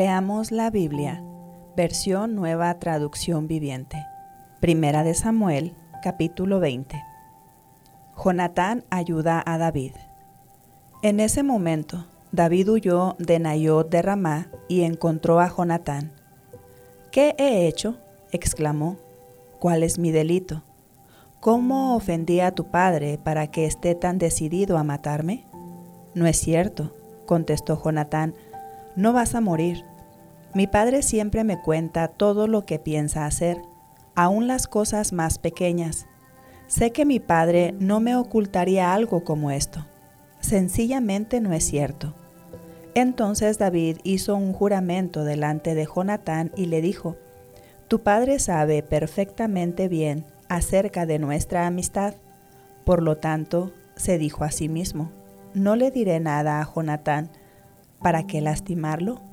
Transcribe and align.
Leamos 0.00 0.50
la 0.50 0.70
Biblia, 0.70 1.22
versión 1.76 2.34
nueva 2.34 2.72
traducción 2.78 3.46
viviente. 3.46 3.98
Primera 4.58 5.04
de 5.04 5.12
Samuel, 5.12 5.74
capítulo 6.02 6.58
20. 6.58 6.96
Jonatán 8.16 8.82
ayuda 8.88 9.42
a 9.44 9.58
David. 9.58 9.92
En 11.02 11.20
ese 11.20 11.42
momento, 11.42 12.06
David 12.32 12.70
huyó 12.70 13.14
de 13.18 13.40
Nayot 13.40 13.90
de 13.90 14.00
Ramá 14.00 14.48
y 14.68 14.84
encontró 14.84 15.38
a 15.38 15.54
Jonatán. 15.54 16.12
¿Qué 17.12 17.34
he 17.36 17.66
hecho? 17.66 17.98
exclamó. 18.32 18.96
¿Cuál 19.58 19.82
es 19.82 19.98
mi 19.98 20.12
delito? 20.12 20.62
¿Cómo 21.40 21.94
ofendí 21.94 22.40
a 22.40 22.52
tu 22.52 22.70
padre 22.70 23.18
para 23.22 23.48
que 23.48 23.66
esté 23.66 23.94
tan 23.94 24.16
decidido 24.16 24.78
a 24.78 24.82
matarme? 24.82 25.44
No 26.14 26.26
es 26.26 26.38
cierto, 26.38 26.96
contestó 27.26 27.78
Jonatán 27.84 28.34
no 28.96 29.12
vas 29.12 29.34
a 29.34 29.40
morir. 29.40 29.84
Mi 30.52 30.66
padre 30.66 31.02
siempre 31.02 31.44
me 31.44 31.60
cuenta 31.60 32.08
todo 32.08 32.48
lo 32.48 32.66
que 32.66 32.80
piensa 32.80 33.24
hacer, 33.24 33.62
aun 34.16 34.48
las 34.48 34.66
cosas 34.66 35.12
más 35.12 35.38
pequeñas. 35.38 36.06
Sé 36.66 36.90
que 36.90 37.04
mi 37.04 37.20
padre 37.20 37.74
no 37.78 38.00
me 38.00 38.16
ocultaría 38.16 38.92
algo 38.92 39.22
como 39.22 39.52
esto. 39.52 39.86
Sencillamente 40.40 41.40
no 41.40 41.52
es 41.52 41.64
cierto. 41.64 42.14
Entonces 42.94 43.58
David 43.58 43.98
hizo 44.02 44.34
un 44.34 44.52
juramento 44.52 45.22
delante 45.24 45.76
de 45.76 45.86
Jonatán 45.86 46.50
y 46.56 46.66
le 46.66 46.82
dijo, 46.82 47.16
Tu 47.86 48.02
padre 48.02 48.40
sabe 48.40 48.82
perfectamente 48.82 49.86
bien 49.86 50.24
acerca 50.48 51.06
de 51.06 51.20
nuestra 51.20 51.68
amistad. 51.68 52.14
Por 52.84 53.02
lo 53.02 53.18
tanto, 53.18 53.72
se 53.94 54.18
dijo 54.18 54.42
a 54.42 54.50
sí 54.50 54.68
mismo, 54.68 55.12
No 55.54 55.76
le 55.76 55.92
diré 55.92 56.18
nada 56.18 56.60
a 56.60 56.64
Jonatán, 56.64 57.30
¿para 58.00 58.26
qué 58.26 58.40
lastimarlo? 58.40 59.29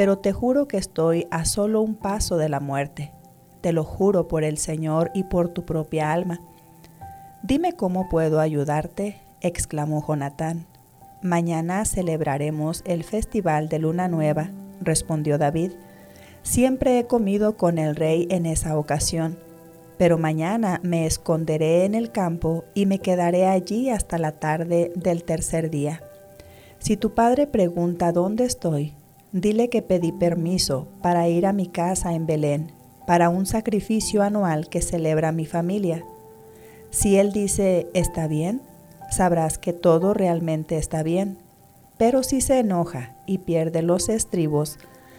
Pero 0.00 0.16
te 0.16 0.32
juro 0.32 0.66
que 0.66 0.78
estoy 0.78 1.26
a 1.30 1.44
solo 1.44 1.82
un 1.82 1.94
paso 1.94 2.38
de 2.38 2.48
la 2.48 2.58
muerte. 2.58 3.12
Te 3.60 3.74
lo 3.74 3.84
juro 3.84 4.28
por 4.28 4.44
el 4.44 4.56
Señor 4.56 5.10
y 5.12 5.24
por 5.24 5.50
tu 5.50 5.66
propia 5.66 6.10
alma. 6.10 6.40
Dime 7.42 7.74
cómo 7.74 8.08
puedo 8.08 8.40
ayudarte, 8.40 9.20
exclamó 9.42 10.02
Jonatán. 10.02 10.64
Mañana 11.20 11.84
celebraremos 11.84 12.82
el 12.86 13.04
festival 13.04 13.68
de 13.68 13.78
Luna 13.78 14.08
Nueva, 14.08 14.48
respondió 14.80 15.36
David. 15.36 15.72
Siempre 16.42 16.98
he 16.98 17.06
comido 17.06 17.58
con 17.58 17.76
el 17.76 17.94
rey 17.94 18.26
en 18.30 18.46
esa 18.46 18.78
ocasión, 18.78 19.38
pero 19.98 20.16
mañana 20.16 20.80
me 20.82 21.04
esconderé 21.04 21.84
en 21.84 21.94
el 21.94 22.10
campo 22.10 22.64
y 22.72 22.86
me 22.86 23.00
quedaré 23.00 23.46
allí 23.46 23.90
hasta 23.90 24.16
la 24.16 24.32
tarde 24.32 24.92
del 24.96 25.24
tercer 25.24 25.68
día. 25.68 26.02
Si 26.78 26.96
tu 26.96 27.12
padre 27.12 27.46
pregunta 27.46 28.12
dónde 28.12 28.46
estoy, 28.46 28.94
dile 29.32 29.68
que 29.68 29.82
pedí 29.82 30.12
permiso 30.12 30.88
para 31.02 31.28
ir 31.28 31.46
a 31.46 31.52
mi 31.52 31.66
casa 31.66 32.14
en 32.14 32.26
Belén, 32.26 32.72
para 33.06 33.28
un 33.28 33.46
sacrificio 33.46 34.22
anual 34.22 34.68
que 34.68 34.82
celebra 34.82 35.32
mi 35.32 35.46
familia. 35.46 36.04
Si 36.90 37.16
él 37.16 37.32
dice, 37.32 37.88
está 37.94 38.26
bien, 38.26 38.62
sabrás 39.10 39.58
que 39.58 39.72
todo 39.72 40.14
realmente 40.14 40.76
está 40.76 41.02
bien. 41.02 41.38
Pero 41.98 42.22
si 42.22 42.40
se 42.40 42.58
enoja 42.58 43.14
y 43.26 43.38
pierde 43.38 43.82
los 43.82 44.08
estribos, 44.08 44.78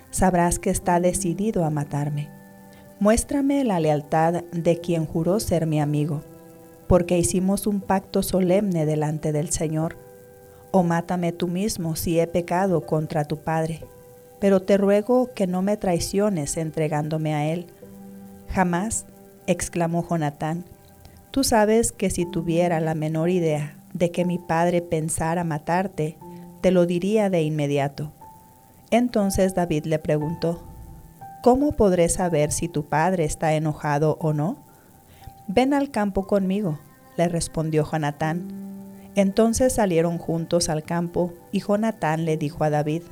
sabrás 0.09 0.59
que 0.59 0.71
está 0.71 0.99
decidido 0.99 1.63
a 1.63 1.69
matarme. 1.69 2.29
Muéstrame 2.99 3.63
la 3.63 3.79
lealtad 3.79 4.43
de 4.51 4.79
quien 4.79 5.05
juró 5.05 5.39
ser 5.39 5.67
mi 5.67 5.79
amigo, 5.79 6.21
porque 6.87 7.17
hicimos 7.17 7.67
un 7.67 7.81
pacto 7.81 8.23
solemne 8.23 8.85
delante 8.85 9.31
del 9.31 9.51
Señor 9.51 9.97
o 10.71 10.83
mátame 10.83 11.31
tú 11.31 11.47
mismo 11.47 11.95
si 11.95 12.19
he 12.19 12.27
pecado 12.27 12.81
contra 12.85 13.25
tu 13.25 13.37
Padre. 13.37 13.81
Pero 14.41 14.61
te 14.61 14.77
ruego 14.77 15.33
que 15.33 15.47
no 15.47 15.61
me 15.61 15.77
traiciones 15.77 16.57
entregándome 16.57 17.33
a 17.33 17.45
él. 17.45 17.67
Jamás, 18.49 19.05
exclamó 19.47 20.05
Jonatán, 20.05 20.65
tú 21.31 21.45
sabes 21.45 21.93
que 21.93 22.09
si 22.09 22.25
tuviera 22.25 22.81
la 22.81 22.93
menor 22.93 23.29
idea 23.29 23.77
de 23.93 24.11
que 24.11 24.25
mi 24.25 24.37
padre 24.37 24.81
pensara 24.81 25.45
matarte, 25.45 26.17
te 26.59 26.71
lo 26.71 26.85
diría 26.85 27.29
de 27.29 27.43
inmediato. 27.43 28.11
Entonces 28.89 29.55
David 29.55 29.85
le 29.85 29.99
preguntó, 29.99 30.67
¿Cómo 31.41 31.71
podré 31.71 32.09
saber 32.09 32.51
si 32.51 32.67
tu 32.67 32.83
padre 32.83 33.23
está 33.23 33.53
enojado 33.53 34.17
o 34.19 34.33
no? 34.33 34.57
Ven 35.47 35.73
al 35.73 35.89
campo 35.89 36.27
conmigo, 36.27 36.77
le 37.15 37.29
respondió 37.29 37.89
Jonatán 37.89 38.61
entonces 39.15 39.73
salieron 39.73 40.17
juntos 40.17 40.69
al 40.69 40.83
campo 40.83 41.33
y 41.51 41.59
Jonatán 41.59 42.23
le 42.23 42.37
dijo 42.37 42.63
a 42.63 42.69
David, 42.69 43.03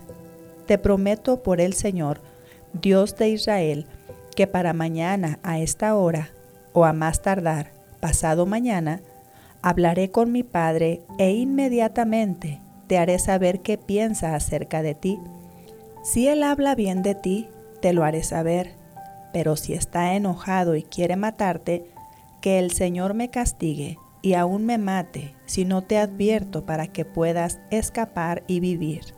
Te 0.70 0.78
prometo 0.78 1.42
por 1.42 1.62
el 1.62 1.74
Señor, 1.74 2.22
Dios 2.80 3.16
de 3.16 3.30
Israel, 3.30 3.88
que 4.36 4.46
para 4.46 4.72
mañana 4.72 5.40
a 5.42 5.58
esta 5.58 5.96
hora, 5.96 6.30
o 6.74 6.86
a 6.86 6.94
más 6.94 7.24
tardar, 7.24 7.72
pasado 8.00 8.46
mañana, 8.46 9.02
hablaré 9.64 10.12
con 10.12 10.32
mi 10.32 10.44
padre 10.44 11.02
e 11.18 11.32
inmediatamente 11.32 12.60
te 12.86 13.00
haré 13.00 13.18
saber 13.18 13.62
qué 13.62 13.80
piensa 13.80 14.36
acerca 14.36 14.84
de 14.84 14.94
ti. 14.94 15.20
Si 16.04 16.28
él 16.28 16.44
habla 16.44 16.76
bien 16.76 17.02
de 17.02 17.16
ti, 17.16 17.48
te 17.82 17.92
lo 17.92 18.04
haré 18.04 18.22
saber, 18.22 18.74
pero 19.34 19.56
si 19.56 19.74
está 19.74 20.14
enojado 20.14 20.76
y 20.76 20.84
quiere 20.84 21.16
matarte, 21.16 21.84
que 22.42 22.60
el 22.60 22.70
Señor 22.70 23.16
me 23.16 23.32
castigue 23.32 23.98
y 24.22 24.36
aún 24.36 24.68
me 24.68 24.78
mate 24.78 25.34
si 25.48 25.66
no 25.66 25.82
te 25.82 25.98
advierto 25.98 26.68
para 26.68 26.86
que 26.86 27.06
puedas 27.06 27.60
escapar 27.72 28.44
y 28.46 28.60
vivir. 28.60 29.18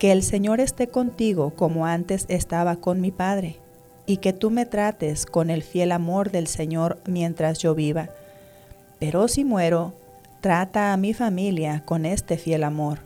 Que 0.00 0.12
el 0.12 0.22
Señor 0.22 0.60
esté 0.60 0.88
contigo 0.88 1.50
como 1.50 1.84
antes 1.84 2.24
estaba 2.28 2.76
con 2.76 3.02
mi 3.02 3.10
Padre, 3.10 3.60
y 4.06 4.16
que 4.16 4.32
tú 4.32 4.50
me 4.50 4.64
trates 4.64 5.26
con 5.26 5.50
el 5.50 5.62
fiel 5.62 5.92
amor 5.92 6.30
del 6.30 6.46
Señor 6.46 7.02
mientras 7.04 7.58
yo 7.58 7.74
viva. 7.74 8.08
Pero 8.98 9.28
si 9.28 9.44
muero, 9.44 9.92
trata 10.40 10.94
a 10.94 10.96
mi 10.96 11.12
familia 11.12 11.82
con 11.84 12.06
este 12.06 12.38
fiel 12.38 12.64
amor, 12.64 13.00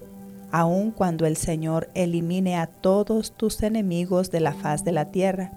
aun 0.53 0.93
cuando 0.93 1.27
el 1.27 1.37
Señor 1.37 1.91
elimine 1.95 2.57
a 2.59 2.69
todos 2.69 3.33
tus 3.33 3.61
enemigos 3.65 4.31
de 4.31 4.39
la 4.39 4.53
faz 4.53 4.85
de 4.85 4.93
la 4.93 5.07
tierra. 5.07 5.51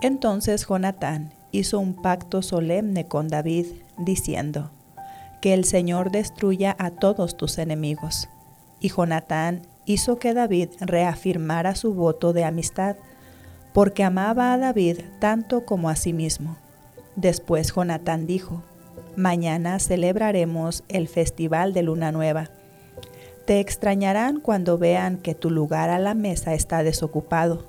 Entonces 0.00 0.66
Jonatán 0.66 1.30
hizo 1.52 1.78
un 1.78 1.92
pacto 1.92 2.40
solemne 2.40 3.04
con 3.04 3.28
David, 3.28 3.66
diciendo, 3.98 4.70
que 5.42 5.52
el 5.52 5.66
Señor 5.66 6.10
destruya 6.10 6.74
a 6.78 6.90
todos 6.90 7.36
tus 7.36 7.58
enemigos. 7.58 8.30
Y 8.80 8.88
Jonatán 8.88 9.60
hizo 9.88 10.18
que 10.18 10.34
David 10.34 10.68
reafirmara 10.80 11.74
su 11.74 11.94
voto 11.94 12.32
de 12.34 12.44
amistad, 12.44 12.96
porque 13.72 14.04
amaba 14.04 14.52
a 14.52 14.58
David 14.58 15.00
tanto 15.18 15.64
como 15.64 15.88
a 15.88 15.96
sí 15.96 16.12
mismo. 16.12 16.56
Después 17.16 17.72
Jonatán 17.74 18.26
dijo, 18.26 18.62
Mañana 19.16 19.78
celebraremos 19.78 20.84
el 20.88 21.08
festival 21.08 21.72
de 21.72 21.82
Luna 21.82 22.12
Nueva. 22.12 22.50
Te 23.46 23.60
extrañarán 23.60 24.40
cuando 24.40 24.76
vean 24.76 25.16
que 25.16 25.34
tu 25.34 25.50
lugar 25.50 25.88
a 25.90 25.98
la 25.98 26.14
mesa 26.14 26.52
está 26.52 26.82
desocupado. 26.82 27.64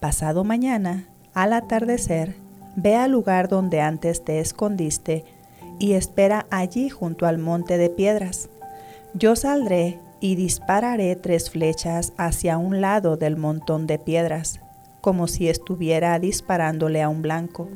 Pasado 0.00 0.44
mañana, 0.44 1.06
al 1.34 1.52
atardecer, 1.52 2.34
ve 2.76 2.96
al 2.96 3.12
lugar 3.12 3.48
donde 3.48 3.82
antes 3.82 4.24
te 4.24 4.40
escondiste 4.40 5.24
y 5.78 5.92
espera 5.92 6.46
allí 6.50 6.88
junto 6.88 7.26
al 7.26 7.36
monte 7.36 7.76
de 7.76 7.90
piedras. 7.90 8.48
Yo 9.14 9.36
saldré 9.36 9.98
y 10.22 10.36
dispararé 10.36 11.16
tres 11.16 11.50
flechas 11.50 12.12
hacia 12.16 12.56
un 12.56 12.80
lado 12.80 13.16
del 13.16 13.36
montón 13.36 13.88
de 13.88 13.98
piedras, 13.98 14.60
como 15.00 15.26
si 15.26 15.48
estuviera 15.48 16.16
disparándole 16.20 17.02
a 17.02 17.08
un 17.08 17.22
blanco. 17.22 17.68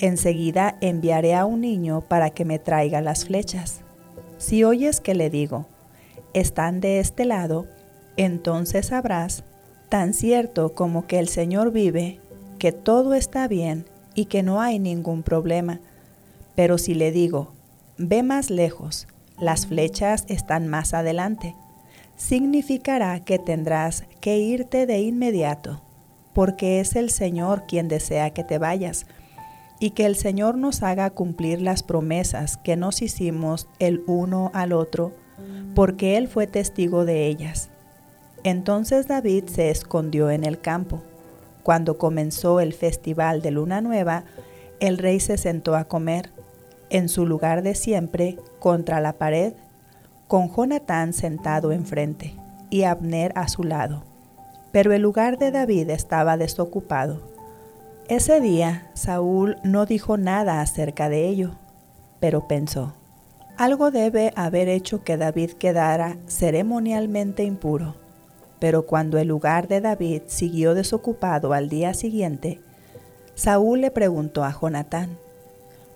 Enseguida 0.00 0.76
enviaré 0.80 1.36
a 1.36 1.44
un 1.44 1.60
niño 1.60 2.00
para 2.00 2.30
que 2.30 2.44
me 2.44 2.58
traiga 2.58 3.00
las 3.00 3.26
flechas. 3.26 3.82
Si 4.38 4.64
oyes 4.64 5.00
que 5.00 5.14
le 5.14 5.30
digo, 5.30 5.66
están 6.34 6.80
de 6.80 6.98
este 6.98 7.24
lado, 7.24 7.66
entonces 8.16 8.86
sabrás, 8.86 9.44
tan 9.88 10.14
cierto 10.14 10.74
como 10.74 11.06
que 11.06 11.20
el 11.20 11.28
Señor 11.28 11.70
vive, 11.70 12.18
que 12.58 12.72
todo 12.72 13.14
está 13.14 13.46
bien 13.46 13.86
y 14.16 14.24
que 14.24 14.42
no 14.42 14.60
hay 14.60 14.80
ningún 14.80 15.22
problema. 15.22 15.78
Pero 16.56 16.76
si 16.76 16.94
le 16.94 17.12
digo, 17.12 17.52
ve 17.98 18.24
más 18.24 18.50
lejos, 18.50 19.06
las 19.38 19.68
flechas 19.68 20.24
están 20.26 20.66
más 20.66 20.92
adelante, 20.92 21.54
significará 22.18 23.20
que 23.20 23.38
tendrás 23.38 24.04
que 24.20 24.38
irte 24.38 24.84
de 24.86 25.00
inmediato, 25.00 25.80
porque 26.34 26.80
es 26.80 26.96
el 26.96 27.10
Señor 27.10 27.64
quien 27.66 27.88
desea 27.88 28.30
que 28.30 28.44
te 28.44 28.58
vayas, 28.58 29.06
y 29.80 29.90
que 29.90 30.04
el 30.04 30.16
Señor 30.16 30.58
nos 30.58 30.82
haga 30.82 31.10
cumplir 31.10 31.62
las 31.62 31.84
promesas 31.84 32.56
que 32.56 32.76
nos 32.76 33.00
hicimos 33.00 33.68
el 33.78 34.02
uno 34.06 34.50
al 34.52 34.72
otro, 34.72 35.14
porque 35.76 36.16
Él 36.16 36.26
fue 36.26 36.48
testigo 36.48 37.04
de 37.04 37.26
ellas. 37.26 37.70
Entonces 38.42 39.06
David 39.06 39.44
se 39.46 39.70
escondió 39.70 40.30
en 40.30 40.44
el 40.44 40.60
campo. 40.60 41.00
Cuando 41.62 41.98
comenzó 41.98 42.58
el 42.58 42.72
festival 42.72 43.40
de 43.42 43.52
Luna 43.52 43.80
Nueva, 43.80 44.24
el 44.80 44.98
rey 44.98 45.20
se 45.20 45.38
sentó 45.38 45.76
a 45.76 45.84
comer, 45.84 46.30
en 46.90 47.08
su 47.08 47.26
lugar 47.26 47.62
de 47.62 47.76
siempre, 47.76 48.38
contra 48.58 49.00
la 49.00 49.12
pared, 49.12 49.52
con 50.28 50.54
Jonatán 50.54 51.14
sentado 51.14 51.72
enfrente 51.72 52.34
y 52.70 52.84
Abner 52.84 53.32
a 53.34 53.48
su 53.48 53.64
lado. 53.64 54.04
Pero 54.70 54.92
el 54.92 55.00
lugar 55.00 55.38
de 55.38 55.50
David 55.50 55.88
estaba 55.88 56.36
desocupado. 56.36 57.22
Ese 58.08 58.40
día 58.40 58.90
Saúl 58.94 59.56
no 59.64 59.86
dijo 59.86 60.18
nada 60.18 60.60
acerca 60.60 61.08
de 61.08 61.26
ello, 61.26 61.52
pero 62.20 62.46
pensó, 62.46 62.92
algo 63.56 63.90
debe 63.90 64.32
haber 64.36 64.68
hecho 64.68 65.02
que 65.02 65.16
David 65.16 65.52
quedara 65.52 66.18
ceremonialmente 66.28 67.44
impuro. 67.44 67.96
Pero 68.60 68.86
cuando 68.86 69.18
el 69.18 69.28
lugar 69.28 69.66
de 69.66 69.80
David 69.80 70.22
siguió 70.26 70.74
desocupado 70.74 71.52
al 71.52 71.68
día 71.68 71.94
siguiente, 71.94 72.60
Saúl 73.34 73.80
le 73.80 73.90
preguntó 73.90 74.44
a 74.44 74.52
Jonatán, 74.52 75.16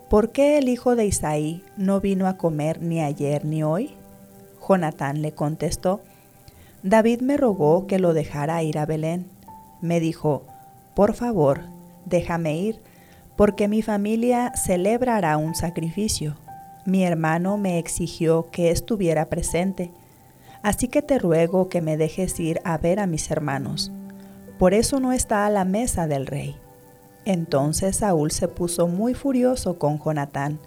¿por 0.09 0.31
qué 0.31 0.57
el 0.57 0.69
hijo 0.69 0.95
de 0.95 1.05
Isaí 1.05 1.63
no 1.77 1.99
vino 1.99 2.27
a 2.27 2.37
comer 2.37 2.81
ni 2.81 3.01
ayer 3.01 3.45
ni 3.45 3.63
hoy? 3.63 3.95
Jonatán 4.67 5.21
le 5.21 5.33
contestó, 5.33 6.01
David 6.83 7.21
me 7.21 7.37
rogó 7.37 7.87
que 7.87 7.99
lo 7.99 8.13
dejara 8.13 8.61
ir 8.63 8.77
a 8.77 8.85
Belén. 8.85 9.25
Me 9.81 9.99
dijo, 9.99 10.43
por 10.95 11.13
favor, 11.13 11.61
déjame 12.05 12.57
ir, 12.57 12.81
porque 13.35 13.67
mi 13.67 13.81
familia 13.81 14.53
celebrará 14.55 15.37
un 15.37 15.55
sacrificio. 15.55 16.35
Mi 16.85 17.03
hermano 17.03 17.57
me 17.57 17.79
exigió 17.79 18.49
que 18.51 18.69
estuviera 18.69 19.29
presente, 19.29 19.91
así 20.61 20.87
que 20.87 21.01
te 21.01 21.17
ruego 21.17 21.69
que 21.69 21.81
me 21.81 21.97
dejes 21.97 22.39
ir 22.39 22.59
a 22.63 22.77
ver 22.77 22.99
a 22.99 23.07
mis 23.07 23.31
hermanos. 23.31 23.91
Por 24.59 24.73
eso 24.73 24.99
no 24.99 25.13
está 25.13 25.45
a 25.45 25.49
la 25.49 25.65
mesa 25.65 26.07
del 26.07 26.27
rey. 26.27 26.55
Entonces 27.25 27.97
Saúl 27.97 28.31
se 28.31 28.49
puso 28.49 28.87
muy 28.87 29.13
furioso 29.13 29.79
con 29.79 29.97
Jonatán. 29.99 30.59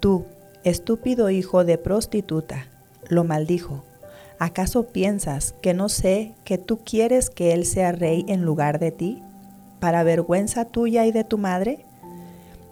Tú, 0.00 0.24
estúpido 0.64 1.30
hijo 1.30 1.64
de 1.64 1.78
prostituta, 1.78 2.66
lo 3.08 3.24
maldijo. 3.24 3.84
¿Acaso 4.38 4.84
piensas 4.84 5.54
que 5.60 5.74
no 5.74 5.88
sé 5.88 6.34
que 6.44 6.58
tú 6.58 6.78
quieres 6.84 7.28
que 7.30 7.52
él 7.52 7.64
sea 7.64 7.92
rey 7.92 8.24
en 8.28 8.42
lugar 8.44 8.78
de 8.78 8.92
ti, 8.92 9.22
para 9.80 10.02
vergüenza 10.02 10.64
tuya 10.64 11.06
y 11.06 11.12
de 11.12 11.24
tu 11.24 11.38
madre? 11.38 11.84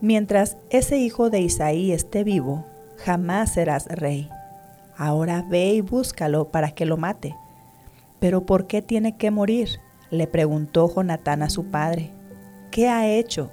Mientras 0.01 0.57
ese 0.71 0.99
hijo 0.99 1.31
de 1.31 1.41
Isaí 1.41 1.91
esté 1.91 2.23
vivo, 2.23 2.65
jamás 2.97 3.55
serás 3.55 3.87
rey. 3.87 4.31
Ahora 4.97 5.45
ve 5.49 5.75
y 5.75 5.81
búscalo 5.81 6.49
para 6.49 6.71
que 6.71 6.87
lo 6.87 6.97
mate. 6.97 7.35
¿Pero 8.21 8.47
por 8.47 8.67
qué 8.67 8.83
tiene 8.83 9.17
que 9.17 9.31
morir? 9.31 9.81
le 10.11 10.29
preguntó 10.29 10.89
Jonatán 10.89 11.43
a 11.43 11.51
su 11.51 11.65
padre. 11.65 12.11
¿Qué 12.71 12.89
ha 12.89 13.09
hecho? 13.09 13.51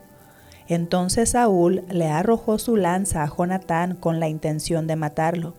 Entonces 0.68 1.31
Saúl 1.31 1.83
le 1.89 2.07
arrojó 2.07 2.59
su 2.59 2.77
lanza 2.77 3.24
a 3.24 3.27
Jonatán 3.27 3.95
con 3.95 4.19
la 4.19 4.30
intención 4.30 4.85
de 4.88 4.95
matarlo. 4.95 5.56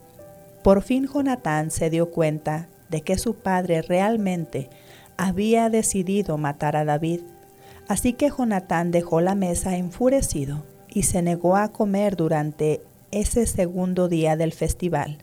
Por 0.65 0.81
fin 0.81 1.07
Jonatán 1.07 1.71
se 1.71 1.91
dio 1.91 2.11
cuenta 2.11 2.69
de 2.89 3.03
que 3.03 3.19
su 3.19 3.35
padre 3.35 3.83
realmente 3.83 4.71
había 5.19 5.69
decidido 5.69 6.39
matar 6.39 6.75
a 6.75 6.87
David. 6.87 7.21
Así 7.87 8.15
que 8.15 8.31
Jonatán 8.31 8.91
dejó 8.91 9.21
la 9.21 9.35
mesa 9.35 9.77
enfurecido 9.77 10.65
y 10.89 11.03
se 11.03 11.21
negó 11.21 11.57
a 11.57 11.69
comer 11.69 12.17
durante 12.17 12.81
ese 13.11 13.45
segundo 13.45 14.09
día 14.09 14.37
del 14.37 14.55
festival, 14.55 15.19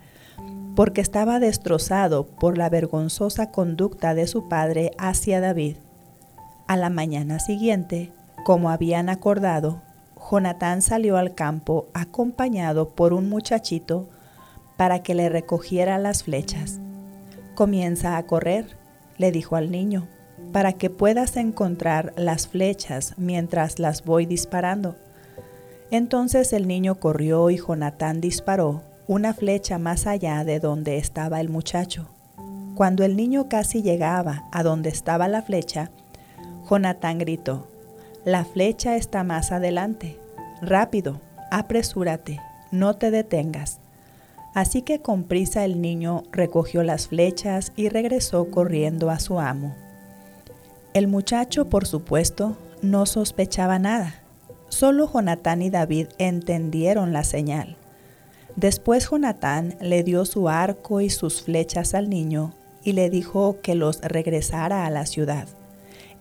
porque 0.75 1.01
estaba 1.01 1.39
destrozado 1.39 2.27
por 2.27 2.59
la 2.59 2.69
vergonzosa 2.69 3.49
conducta 3.49 4.13
de 4.13 4.27
su 4.27 4.47
padre 4.47 4.91
hacia 4.99 5.41
David. 5.41 5.77
A 6.67 6.77
la 6.77 6.91
mañana 6.91 7.39
siguiente, 7.39 8.11
como 8.45 8.69
habían 8.69 9.09
acordado, 9.09 9.81
Jonatán 10.29 10.83
salió 10.83 11.17
al 11.17 11.33
campo 11.33 11.87
acompañado 11.95 12.89
por 12.89 13.11
un 13.11 13.27
muchachito 13.27 14.07
para 14.77 15.03
que 15.03 15.15
le 15.15 15.29
recogiera 15.29 15.97
las 15.97 16.23
flechas. 16.23 16.79
Comienza 17.55 18.17
a 18.17 18.23
correr, 18.23 18.77
le 19.17 19.31
dijo 19.31 19.55
al 19.55 19.71
niño, 19.71 20.07
para 20.51 20.73
que 20.73 20.89
puedas 20.89 21.37
encontrar 21.37 22.13
las 22.17 22.47
flechas 22.47 23.13
mientras 23.17 23.79
las 23.79 24.03
voy 24.03 24.25
disparando. 24.25 24.95
Entonces 25.91 26.53
el 26.53 26.67
niño 26.67 26.99
corrió 26.99 27.49
y 27.49 27.57
Jonatán 27.57 28.21
disparó 28.21 28.83
una 29.07 29.33
flecha 29.33 29.77
más 29.77 30.07
allá 30.07 30.43
de 30.45 30.59
donde 30.59 30.97
estaba 30.97 31.41
el 31.41 31.49
muchacho. 31.49 32.07
Cuando 32.75 33.03
el 33.03 33.17
niño 33.17 33.49
casi 33.49 33.81
llegaba 33.81 34.45
a 34.51 34.63
donde 34.63 34.89
estaba 34.89 35.27
la 35.27 35.41
flecha, 35.41 35.91
Jonatán 36.69 37.17
gritó, 37.17 37.67
La 38.23 38.45
flecha 38.45 38.95
está 38.95 39.25
más 39.25 39.51
adelante. 39.51 40.17
Rápido, 40.61 41.19
apresúrate, 41.51 42.39
no 42.71 42.95
te 42.95 43.11
detengas. 43.11 43.80
Así 44.53 44.81
que 44.81 44.99
con 44.99 45.23
prisa 45.23 45.63
el 45.63 45.81
niño 45.81 46.23
recogió 46.31 46.83
las 46.83 47.07
flechas 47.07 47.71
y 47.75 47.89
regresó 47.89 48.51
corriendo 48.51 49.09
a 49.09 49.19
su 49.19 49.39
amo. 49.39 49.73
El 50.93 51.07
muchacho, 51.07 51.69
por 51.69 51.87
supuesto, 51.87 52.57
no 52.81 53.05
sospechaba 53.05 53.79
nada. 53.79 54.15
Solo 54.67 55.09
Jonatán 55.11 55.61
y 55.61 55.69
David 55.69 56.07
entendieron 56.17 57.13
la 57.13 57.23
señal. 57.23 57.77
Después 58.57 59.09
Jonatán 59.09 59.75
le 59.79 60.03
dio 60.03 60.25
su 60.25 60.49
arco 60.49 60.99
y 60.99 61.09
sus 61.09 61.41
flechas 61.41 61.93
al 61.93 62.09
niño 62.09 62.53
y 62.83 62.91
le 62.93 63.09
dijo 63.09 63.61
que 63.61 63.75
los 63.75 64.01
regresara 64.01 64.85
a 64.85 64.89
la 64.89 65.05
ciudad. 65.05 65.47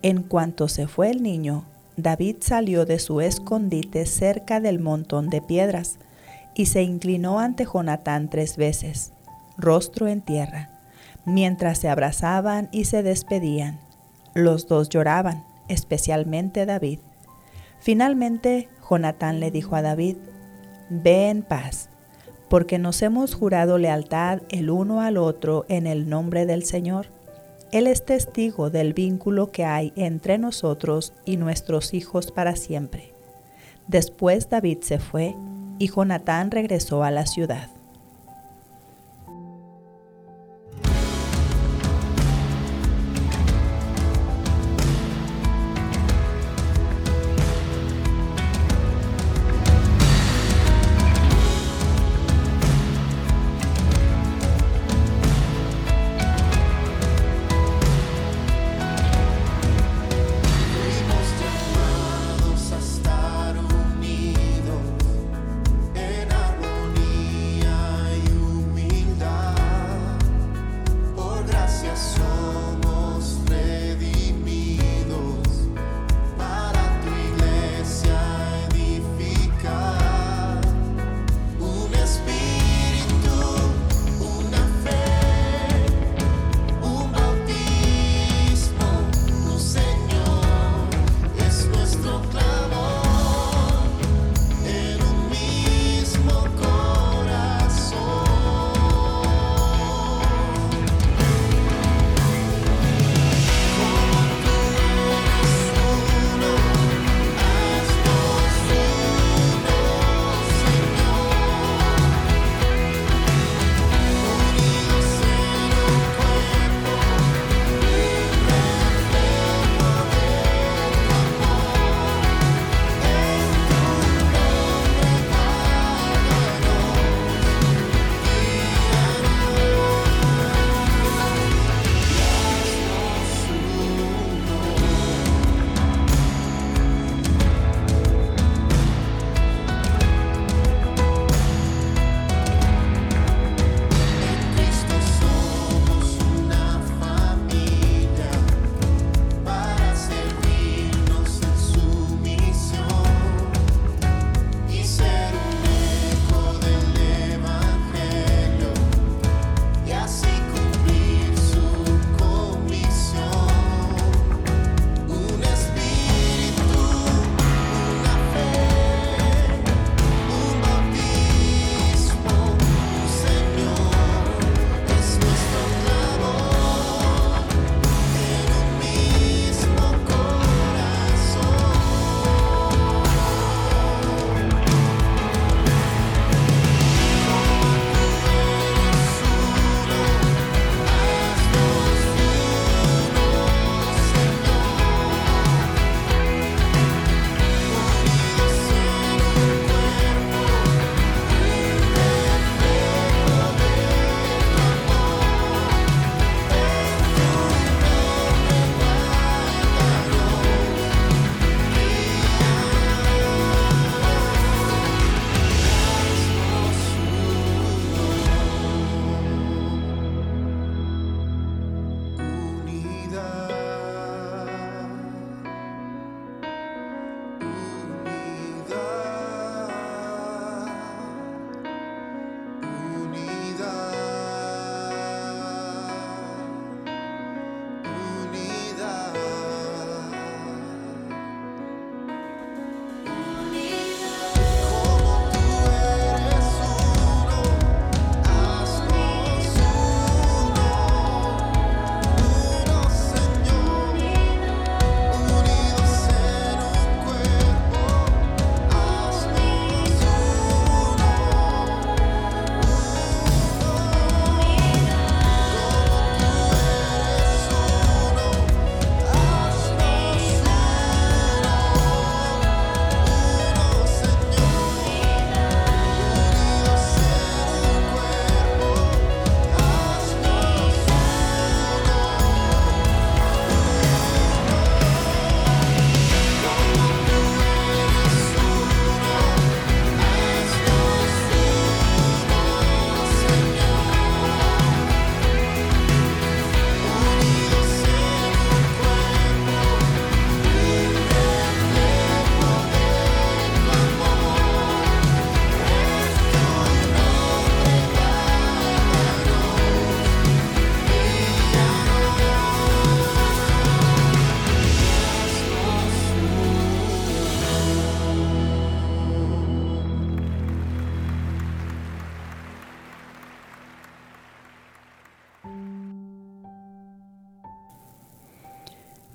En 0.01 0.23
cuanto 0.23 0.69
se 0.69 0.87
fue 0.87 1.09
el 1.09 1.21
niño, 1.21 1.65
David 1.97 2.37
salió 2.39 2.85
de 2.85 2.99
su 2.99 3.19
escondite 3.19 4.05
cerca 4.05 4.61
del 4.61 4.79
montón 4.79 5.29
de 5.29 5.41
piedras 5.41 5.99
y 6.55 6.67
se 6.67 6.83
inclinó 6.83 7.39
ante 7.39 7.65
Jonatán 7.65 8.29
tres 8.29 8.57
veces, 8.57 9.13
rostro 9.57 10.07
en 10.07 10.21
tierra, 10.21 10.69
mientras 11.25 11.77
se 11.77 11.89
abrazaban 11.89 12.69
y 12.71 12.85
se 12.85 13.03
despedían. 13.03 13.79
Los 14.33 14.67
dos 14.67 14.89
lloraban, 14.89 15.45
especialmente 15.67 16.65
David. 16.65 16.99
Finalmente, 17.79 18.69
Jonatán 18.89 19.39
le 19.39 19.51
dijo 19.51 19.75
a 19.75 19.81
David, 19.81 20.17
Ve 20.89 21.29
en 21.29 21.41
paz, 21.41 21.89
porque 22.49 22.77
nos 22.77 23.01
hemos 23.01 23.33
jurado 23.33 23.77
lealtad 23.77 24.41
el 24.49 24.69
uno 24.69 25.01
al 25.01 25.17
otro 25.17 25.65
en 25.69 25.87
el 25.87 26.09
nombre 26.09 26.45
del 26.45 26.65
Señor. 26.65 27.07
Él 27.71 27.87
es 27.87 28.05
testigo 28.05 28.69
del 28.69 28.93
vínculo 28.93 29.51
que 29.51 29.63
hay 29.63 29.93
entre 29.95 30.37
nosotros 30.37 31.13
y 31.23 31.37
nuestros 31.37 31.93
hijos 31.93 32.31
para 32.33 32.57
siempre. 32.57 33.13
Después 33.87 34.49
David 34.49 34.79
se 34.81 34.99
fue 34.99 35.35
y 35.81 35.87
Jonatán 35.87 36.51
regresó 36.51 37.03
a 37.03 37.09
la 37.09 37.25
ciudad. 37.25 37.67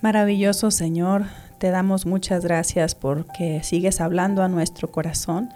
Maravilloso 0.06 0.70
Señor, 0.70 1.24
te 1.58 1.70
damos 1.70 2.06
muchas 2.06 2.44
gracias 2.44 2.94
porque 2.94 3.64
sigues 3.64 4.00
hablando 4.00 4.44
a 4.44 4.48
nuestro 4.48 4.92
corazón. 4.92 5.48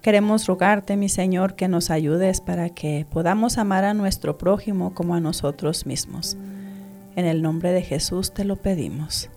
Queremos 0.00 0.46
rogarte, 0.46 0.96
mi 0.96 1.10
Señor, 1.10 1.54
que 1.54 1.68
nos 1.68 1.90
ayudes 1.90 2.40
para 2.40 2.70
que 2.70 3.04
podamos 3.10 3.58
amar 3.58 3.84
a 3.84 3.92
nuestro 3.92 4.38
prójimo 4.38 4.94
como 4.94 5.14
a 5.14 5.20
nosotros 5.20 5.84
mismos. 5.84 6.38
En 7.14 7.26
el 7.26 7.42
nombre 7.42 7.72
de 7.72 7.82
Jesús 7.82 8.32
te 8.32 8.44
lo 8.44 8.56
pedimos. 8.56 9.28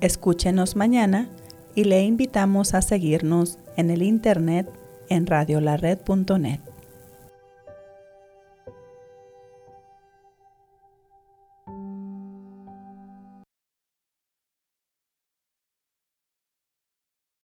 Escúchenos 0.00 0.74
mañana 0.74 1.28
y 1.74 1.84
le 1.84 2.02
invitamos 2.02 2.72
a 2.72 2.80
seguirnos 2.80 3.58
en 3.76 3.90
el 3.90 4.02
internet 4.02 4.70
en 5.10 5.26
radiolared.net. 5.26 6.60